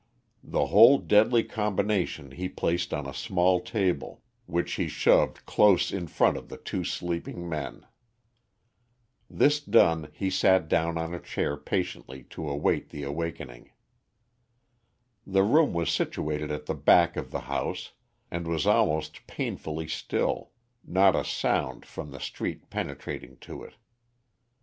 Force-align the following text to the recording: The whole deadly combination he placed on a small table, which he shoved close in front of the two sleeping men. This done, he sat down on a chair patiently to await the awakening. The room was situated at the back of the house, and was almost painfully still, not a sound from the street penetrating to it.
The 0.43 0.65
whole 0.65 0.97
deadly 0.97 1.43
combination 1.43 2.31
he 2.31 2.49
placed 2.49 2.91
on 2.91 3.05
a 3.05 3.13
small 3.13 3.59
table, 3.59 4.23
which 4.47 4.73
he 4.73 4.87
shoved 4.87 5.45
close 5.45 5.91
in 5.91 6.07
front 6.07 6.37
of 6.37 6.49
the 6.49 6.57
two 6.57 6.83
sleeping 6.83 7.47
men. 7.47 7.85
This 9.29 9.59
done, 9.59 10.09
he 10.11 10.31
sat 10.31 10.67
down 10.67 10.97
on 10.97 11.13
a 11.13 11.19
chair 11.19 11.55
patiently 11.55 12.23
to 12.31 12.49
await 12.49 12.89
the 12.89 13.03
awakening. 13.03 13.73
The 15.27 15.43
room 15.43 15.71
was 15.71 15.91
situated 15.91 16.49
at 16.49 16.65
the 16.65 16.73
back 16.73 17.15
of 17.15 17.29
the 17.29 17.41
house, 17.41 17.91
and 18.31 18.47
was 18.47 18.65
almost 18.65 19.27
painfully 19.27 19.87
still, 19.87 20.49
not 20.83 21.15
a 21.15 21.23
sound 21.23 21.85
from 21.85 22.09
the 22.09 22.19
street 22.19 22.71
penetrating 22.71 23.37
to 23.41 23.61
it. 23.61 23.75